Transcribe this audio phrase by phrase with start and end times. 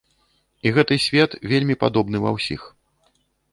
[0.67, 2.61] І гэты свет вельмі падобны ва ўсіх.